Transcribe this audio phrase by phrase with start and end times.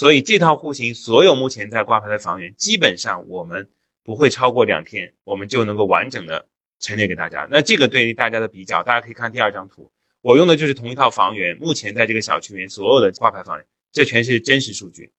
[0.00, 3.68] 所以这套户型所有目前在挂牌的房源，基本上我们
[4.02, 6.46] 不会超过两天，我们就能够完整的
[6.78, 7.46] 陈列给大家。
[7.50, 9.92] 那这个对于大家的比较，大家可以看第二张图，
[10.22, 15.12] 我用的就是同一套房源，目前在这个小区里面所有的挂牌房源，这全是真实数据。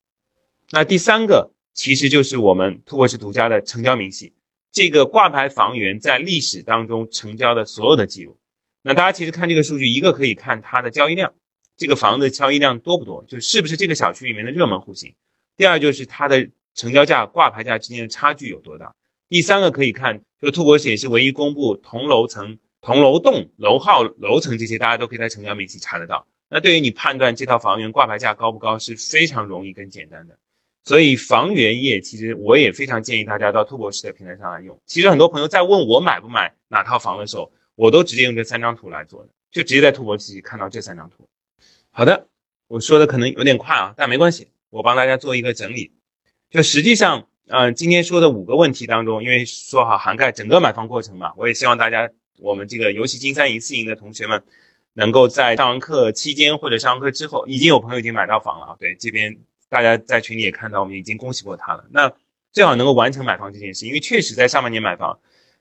[0.71, 4.33] 那第三个其实就是我们兔博士独家的成交明细，
[4.71, 8.39] 这个挂牌房源在历史当中成交的所有的记录。
[8.81, 11.35] 那大家其实看这个数据，一个可以看它的交易量。
[11.81, 13.25] 这个房子交易量多不多？
[13.27, 15.15] 就是不是这个小区里面的热门户型。
[15.57, 18.93] 第二就是它的成交价、挂牌价之间的差距有多大。
[19.27, 26.27] 第三个可以看，这个兔博士也是唯一公布同楼层、同楼栋、楼号、楼层这些，大家都可以在成交明细查得到。
[26.51, 30.37] 那对于你判断这套房源挂牌价高不高是非常容易跟简单的。
[30.83, 34.79] 所以房源页其实我也非常建议大家到兔博士的平台上来用。
[34.85, 41.27] 其实很多朋友在问我买不买哪套房的时候，我都直接用这三张图来做的，就直接在兔博士看到这三张图。
[41.93, 42.29] 好的，
[42.67, 45.91] 我说的可能有点快啊，但没关系，我帮大家做一个整理。
[46.49, 54.41] 就实际上，嗯，今天说的五个问题当中，因为说好涵盖整个买房过程嘛，我也希望大家，我们这个游戏金三银四赢的同学们，
[54.93, 58.75] 能够在上完课期间或者上完课之后，已经有朋友已经买到房了啊。
[58.79, 59.37] 对，这边
[59.67, 61.85] 大家在群里也看到，我们已经恭喜过他了。
[61.91, 62.09] 那
[62.53, 65.19] 最好能够完成买房这件事，因为确实在上半年买房，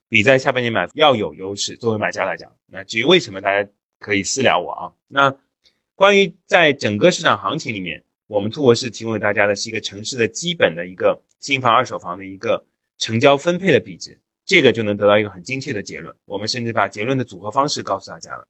[0.09, 1.77] 比在下半年买要有优势。
[1.77, 4.93] 作为买家来讲，那至于为什么，大家可以私聊我啊。
[5.09, 5.37] 那。
[6.01, 12.65] 关于在整个市场行情里面，我们兔博士提供给大家的是一个城市的基本的一个新房、二手房的一个
[12.97, 16.17] 成交分配的比值，这个就能得到一个很精确的结论。
[16.25, 18.49] 我们甚至把结论的组合方式告诉大家了。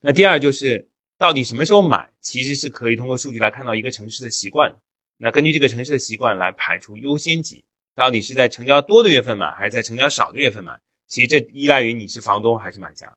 [0.00, 4.74] 那第二就是到底什么时候买，其实是可以通过数据来看到一个城市的习惯。
[5.18, 10.80] 那根据这个城市的习惯来排除优先级，到底是在成交多的月份买，还是在成交少的月份买？
[11.06, 13.14] 其实这依赖于你是房东还是买家。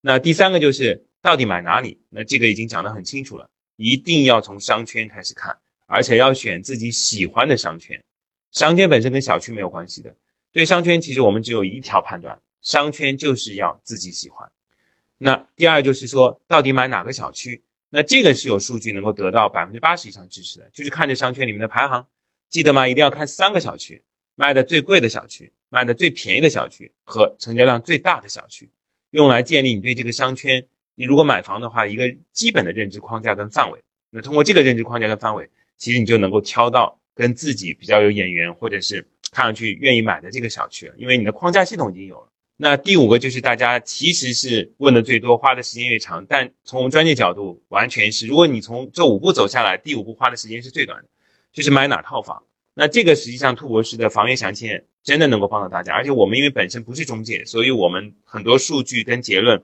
[0.00, 1.06] 那第三个就是。
[1.22, 2.00] 到底买哪里？
[2.10, 5.56] 那这个已经讲得很清楚了，一定要从商圈开始看，
[5.86, 8.02] 而且要选自己喜欢的商圈。
[8.50, 10.14] 商圈本身跟小区没有关系的。
[10.50, 14.50] 对商圈，其实我们只有一条判断：商圈就是要自己喜欢。
[15.16, 17.62] 那第二就是说，到底买哪个小区？
[17.88, 22.08] 那这个是有数据能够得到百分之八十以上支持的，就是看这商圈里面的排行，
[22.48, 22.88] 记得吗？
[22.88, 24.02] 一定要看三个小区：
[24.34, 28.68] 卖的最贵的小区、卖的最便宜的小区和成交量最大的小区，
[29.10, 30.66] 用来建立你对这个商圈。
[30.94, 33.80] 你如果买房的话，一个基本的认知框架跟范围，
[34.10, 35.48] 那通过这个认知框架跟范围，
[35.78, 42.28] 其实你就能够挑到跟自己比较有眼缘，或者是看上去愿意买的这个小区，因为你的框架系统已经有了。
[42.58, 51.08] 那第五个就是大家其实是问的最多，花的时间越长，但从专业角度，完全是如果你从这五步走下来，第五步花的时间是最短的，
[51.52, 52.44] 就是买哪套房。
[52.74, 59.62] 那这个实际上兔博士的房源详情真的能够帮到大家，而且我们因为本身不是中介，所以我们很多数据跟结论。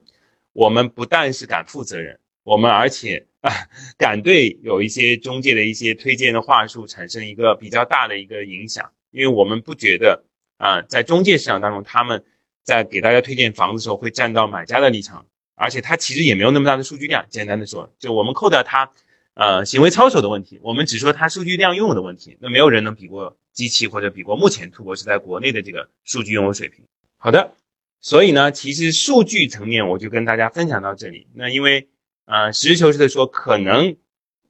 [0.53, 3.51] 我们不但是敢负责任，我们而且啊
[3.97, 10.23] 敢对有一些中介的一些推荐的话术产生一个比较大的一个影响，因为我们不觉得
[10.57, 12.23] 啊在中介市场当中，他们
[12.63, 17.25] 在给大家推荐房子的时候会站到买家的立场，而且他其实也没有那么大的数据量。
[17.29, 18.91] 简单的说，就我们扣掉他
[19.35, 26.83] 呃行为操守的问题，我们只说他数据量拥有的问题，那没有人能比过机器或者比过目前兔博士在国内的这个数据拥有水平。
[27.17, 27.53] 好的。
[28.01, 31.27] 所以呢，其实数据层面我就跟大家分享到这里。
[31.33, 31.89] 那因为，
[32.25, 33.97] 呃，实事求是的说，可能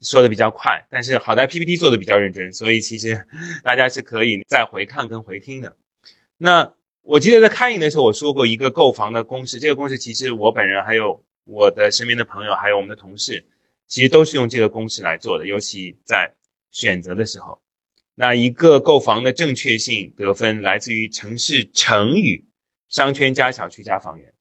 [0.02, 3.26] 说的比较快，但是好在 PPT 做的比较认真，所以其实
[3.64, 5.76] 大家是可以再回看跟回听的。
[6.38, 13.44] 那我记得在开营的时候我说过一个购房的公式，这个公式其实我本人还有我的身边的朋友，还有我们的同事，
[13.88, 16.32] 其实都是用这个公式来做的，尤其在
[16.70, 17.60] 选择的时候。
[18.14, 22.46] 那一个购房的正确性得分来自于城市成语。
[22.90, 24.34] 商圈加小区加房源，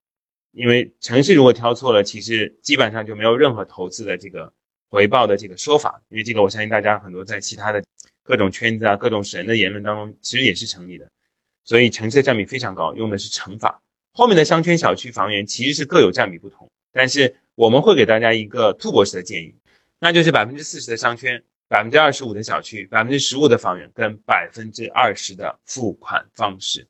[0.52, 4.52] 因为城市如果挑错了，其实基本上就没有任何投资的这个
[4.88, 6.02] 回报的这个说法。
[6.08, 7.84] 因为这个，我相信大家很多在其他的
[8.22, 11.06] 各种圈子啊、各种神的言论当中，其实也是成立的。
[11.62, 13.82] 所以城市的占比非常高，用的是乘法。
[14.12, 19.54] 后面的商圈、小区、房源其实是各有占比不同，但是我们会给大家一个兔博士的建议，
[19.98, 26.88] 那就是百分之四十的商圈，百分之二十五的小区，百分之十五的房源，跟百分之二十的付款方式。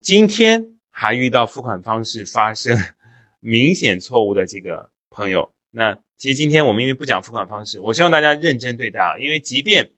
[0.00, 0.75] 今天。
[0.98, 2.74] 还遇到付款方式发生
[3.38, 9.90] 明显错误的这个朋友，那其实今天我们因为不讲付款方式，我希望大家认真对待啊，因为即便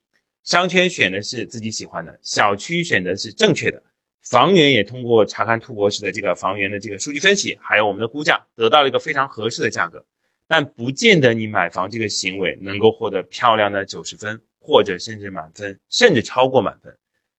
[0.42, 3.80] 商圈选的是自己喜欢的，小区选的是正确的，
[4.24, 10.04] 房源也通过查看兔博士的这个房源的这个数据分析，还有我们的估价，得到了一个非常合适的价格，
[10.48, 16.92] 但不见得你买房这个行为能够获得漂亮的九十分，或者甚至满分，甚至超过满分。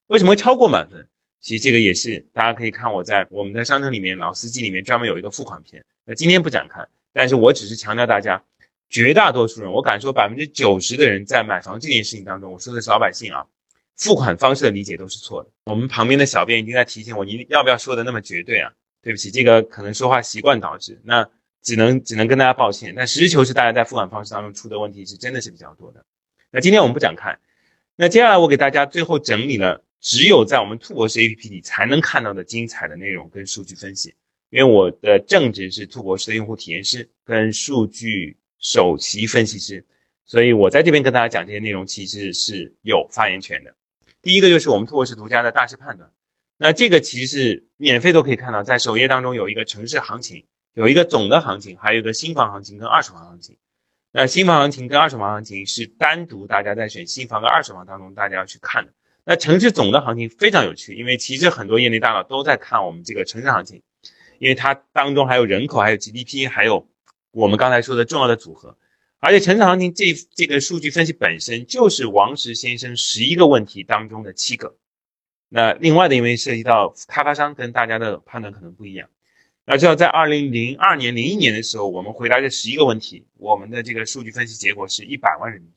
[0.08, 1.10] 为什么会超过满分？
[1.42, 5.84] 其实这个也是，大家可以看我在我们的商城里面老司机里面专门有一个付款篇。
[6.06, 8.44] 那今天不展开，但是我只是强调大家，
[8.90, 13.46] 绝大多数人，我敢说百分之九十的人在买房这件事情当中，我说的是老百姓啊，
[13.96, 15.50] 付款方式的理解都是错的。
[15.66, 18.72] 我们旁边的小编已经在提醒我，你要不要说的那么绝对啊？
[19.02, 21.30] 对不起，这个可能说话习惯导致，那
[21.62, 22.94] 只能只能跟大家抱歉。
[22.94, 26.04] 但实事求是，大家在付款方式当中出的问题是真的是比较多的。
[26.52, 27.38] 那今天我们不展开，
[27.96, 34.14] 那接下来我给大家最后整理了只有在我们兔博士 APP 里才能看到的精彩的内容跟数据分析。
[34.50, 39.86] 因为我的正职是兔博士的用户体验师跟数据首席分析师，
[40.26, 43.76] 所以我在这边跟大家讲这些内容其实是有发言权的。
[44.22, 46.12] 第一个就是我们兔博士独家的大势判断，
[46.58, 50.44] 那这个其实是免费都可以看到，在首页当中有一个城市行情，
[50.74, 53.56] 有一个总的行情，还有一个新房行情跟二手房行情。
[54.12, 58.94] 那新房行情跟二手房行情是单独大家在选新房跟二手房当中大家要去看的。
[59.30, 63.84] 那城市总的行情非常有趣，因为其实很多业内大佬都在看我们这个城市行情。
[64.40, 66.88] 因为它当中还有人口，还有 GDP，还有
[67.30, 68.76] 我们刚才说的重要的组合，
[69.20, 74.76] 而且城市行情这这个数据分析本身就是王石先生十一个问题当中的七个。
[75.48, 79.10] 那另外的，因为涉及到开发商跟大家的判断可能不一样，
[79.66, 85.70] 要知道在二零零二年、零一年的时候，我们回答这十一个问题，我们的这个数据分析结果是一百万人民，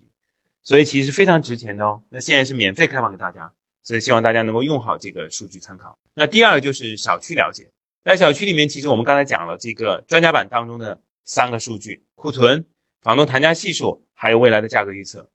[0.63, 2.03] 所以其实非常值钱的哦。
[2.09, 5.99] 那现在是免费开放给大家，所以希望大家能够用好这个数据参考。
[6.15, 7.71] 那第二个就是小区了解。
[8.05, 12.67] 在小区里面，其实我们刚才讲了这个专家版当中的三个数据：库存、
[13.01, 15.31] 房东谈价系数，还有未来的价格预测。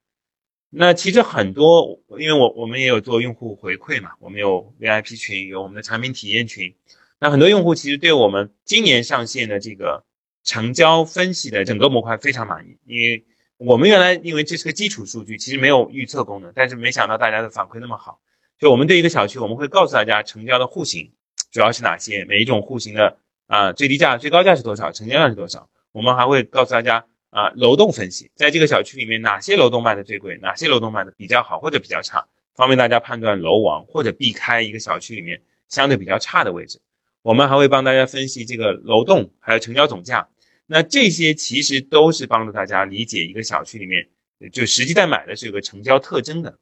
[0.69, 6.75] 那其实很多，因为我我们也有做用户回馈嘛，我们有 VIP 群，有我们的产品体验群。
[7.19, 10.03] 那很多用户其实对我们今年上线的这个
[10.43, 13.25] 成交分析的整个模块非常满意，因为
[13.57, 18.19] 我们原来因为这是个基础数据，其实没有预测功能，但是没想到大家的反馈那么好。
[18.59, 21.11] 就我们对一个小区，我们会告诉大家成交的户型。
[21.51, 22.23] 主要是哪些？
[22.25, 23.17] 每一种户型的
[23.47, 24.91] 啊最低价、最高价是多少？
[24.91, 25.69] 成交量是多少？
[25.91, 36.79] 我们还会告诉大家啊楼栋分析，在这个小区里面哪些楼栋卖的最贵，哪些楼栋卖的比较好或者比较差，方便大家判断楼王或者避开一个小区里面相对比较差的位置。
[37.23, 40.27] 我们还会帮大家分析这个楼栋还有成交总价，
[40.67, 44.07] 那这些其实都是帮助大家理解一个小区里面
[44.51, 46.59] 就实际在买的是有个成交特征的。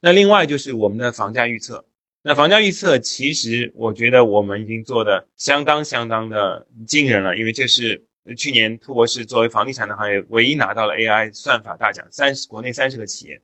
[0.00, 1.84] 那另外就是我们的房价预测。
[2.22, 8.04] 那房价预测，其实我觉得我们已经做的相当相当的惊人了，因为这是
[8.36, 13.40] 去年兔博士作为房地产的行业唯一拿到了 AI 算法大奖，三十国内三十个企业，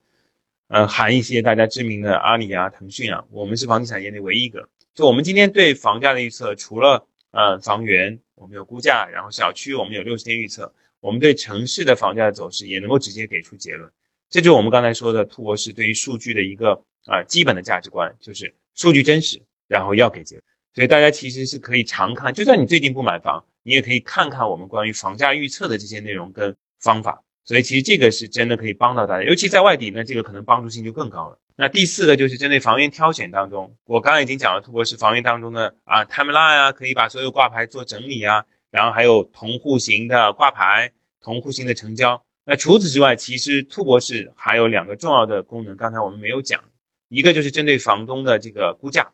[0.67, 4.69] 嗯，含一些大家知名的阿里啊、腾讯啊，我们是房地产业内唯一一个。
[4.95, 13.89] 就我们今天对房价的预测，除了呃房源，我们有估价，然后小区我们有六十天预测，我们对城市的房价的走势也能够直接给出结论。
[14.29, 18.53] 这就是我们刚才说的兔博士对于数据的一个啊基本的价值观，就是。
[18.75, 20.45] 数据真实，然后要给结论，
[20.75, 27.23] 所以大家其实是可以常看，就算你最近不买房，你也可以看看我们关于房价预测的这些内容跟方法。
[27.45, 31.39] 所以其实这个是真的可以帮到大家，尤其在外地，那这个可能帮助性就更高了。
[31.57, 42.25] 那第四个就是针对房源挑选当中，我刚刚已经讲了，通过是房源当中的啊 timeline 啊，可以把所有挂牌做整理啊，然后还有同户型的挂牌、同户型的成交。
[42.45, 46.63] 那除此之外，其实兔博士还有两个重要的功能，刚才我们没有讲。
[47.09, 49.13] 一个就是针对房东的这个估价，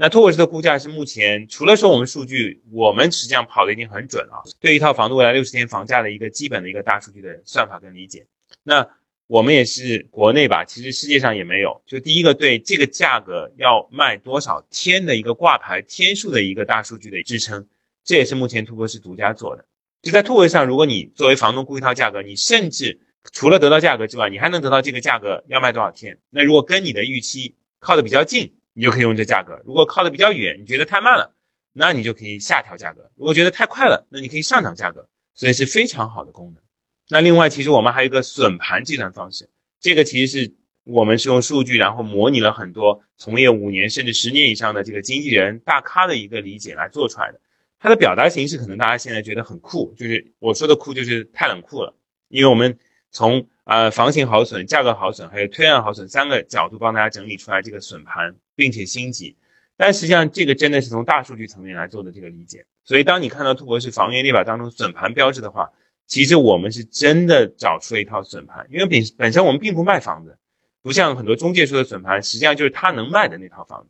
[0.00, 8.24] 那托博士的估价是目前除了说我们数据，我们实际上跑的已经很准了，对一套房子未来六十天房价的一个基本的一个大数据的算法跟理解。
[8.62, 8.88] 那
[9.26, 17.66] 我们也是国内吧，其实世界上也没有，就第一个对这个价格要卖多少天的一个挂牌天数的一个大数据的支撑，
[18.04, 19.64] 这也是目前兔博士独家做的。
[20.00, 23.00] 就在兔博士上，如果你作为房东估一套价格，你甚至
[23.32, 26.18] 除了得到价格之外，你还能得到这个价格要卖多少天？
[26.30, 31.34] 那如果跟你的预期靠的比较近，你就可以用这价格；如果靠的比较远，你觉得太慢了，
[31.72, 35.08] 那你就可以下调价格；如果觉得太快了，那你可以上涨价格。
[35.34, 36.62] 所以是非常好的功能。
[37.08, 40.54] 那另外，其实我们还有一个损盘计算方式，这个其实是
[40.84, 47.40] 我们是用数据，然后模拟了很多从业五年甚至十年以上的这个经纪人大咖的一个理解来做出来的。
[47.80, 51.92] 它的表达形式可能大家现在觉得很酷，就是我说的酷就是太冷酷了，
[52.28, 52.78] 因为我们。
[53.10, 59.36] 从啊房型好损、价格好损，还有推案好损三个角度帮大家整理出来这个损盘，并且星级。
[59.76, 62.66] 但实际上这个真的是从大数据层面来做的这个理解。
[62.84, 65.70] 所以当你看到兔博士房源列表当中损盘标志的话，
[66.06, 70.36] 其实我们是真的找出了一套损盘，因为本本身我们并不卖房子，
[70.82, 73.88] 不像很多中介说的损盘，实际上就是他能卖的那套房子。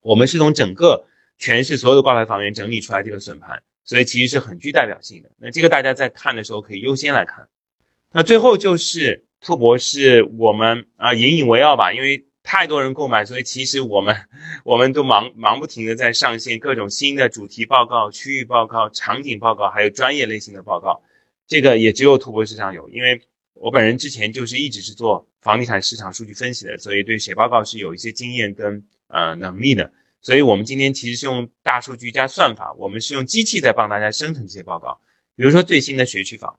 [0.00, 1.06] 我们是从整个
[1.38, 5.30] 全市所有的挂牌房源整理出来这个损盘，所以其实是很具代表性的。
[5.38, 7.48] 那这个大家在看的时候可以优先来看。
[8.12, 14.16] 那最后就是兔博士，我们啊引以为傲吧，因为太多人购买，所以其实我们
[14.64, 21.02] 我们都忙忙不停的在上线各种新的主题报告、区域报告、场景报告，还有专业类型的报告。
[21.46, 23.20] 这个也只有兔博士上有，因为
[23.54, 29.92] 我本人之前就是一直是做房地产市场数据分析的，所以对写报告是有一些经验跟呃能力的。
[30.20, 35.00] 所以我们今天其实是用大数据加算法，我们是用机器在帮大家生成这些报告。
[35.36, 36.58] 比如说最新的学区房，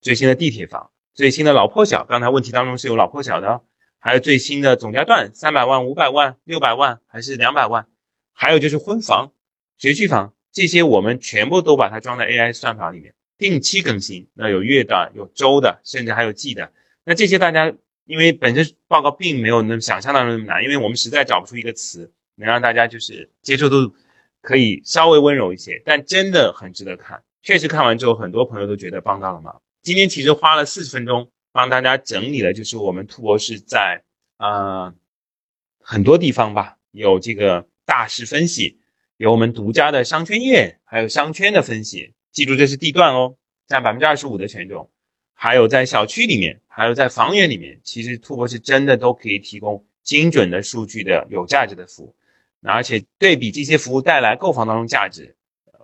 [0.00, 3.60] 最新的地铁房，最新的老破小，刚才问题当中是有老破小的，
[3.98, 7.86] 还有最新的总价段，三百万、五百万、六百万还是两百万，
[8.32, 9.32] 还有就是婚房、
[9.76, 14.28] 学区房，这些我们全部都把它装在 AI 算法里面，定期更新。
[14.34, 16.72] 那有月的，有周的，甚至还有季的。
[17.04, 17.72] 那这些大家
[18.04, 22.12] 因为本身报告并没有那么想象当中那么难，因为我们实在找不出一个词。
[22.36, 23.94] 能让大家就是接受度
[24.40, 27.22] 可以稍微温柔一些，但真的很值得看。
[27.42, 29.60] 确实看完之后，很多朋友都觉得帮到了忙。
[29.82, 34.02] 今天其实花了四十分钟帮大家整理了，就是我们兔博士在
[34.36, 34.94] 啊
[35.80, 38.78] 很多地方吧，有这个大势分析，
[39.16, 42.14] 有我们独家的商圈页，还有商圈的分析。
[42.30, 44.90] 记住这是地段哦，占百分之二十五的权重。
[45.32, 52.14] 还有在小区里面，还有在房源里面，其实兔博士真的都可以提供精准的数据的有价值的服务。
[52.62, 55.34] 而且对比这些服务带来购房当中价值，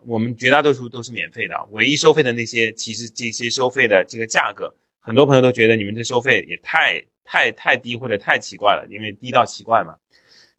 [0.07, 9.97] 我们绝大多数都是免费的，唯一收费的那些，其实这些收费的这个价格，很多朋友都觉得你们这收费也太太太低或者太奇怪了，因为低到奇怪嘛。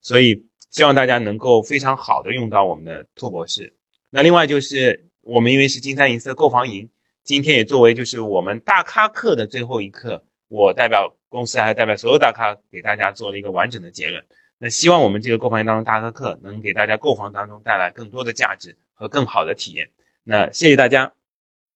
[0.01, 3.74] 所以希望大家能够非常好的用到我们的拓博士。
[4.10, 6.89] 那另外就是我们因为是金三银四购房营，
[7.24, 14.25] 今天也作为就是我们大咖课的最后一课，我代表公司还代表所有大咖给大家做了一个完整的结论。
[14.58, 19.89] 那希望我们这个购房当中大咖课能给大家购房当中带来更多的价值和更好的体验。
[20.24, 21.13] 那谢谢大家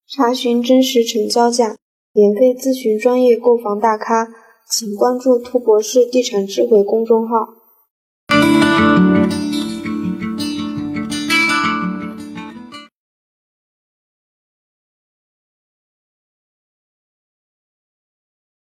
[0.07, 1.77] 查询真实成交价
[2.11, 4.27] 免费咨询专业购房大咖
[4.69, 7.61] 请关注兔博士地产智慧公众号。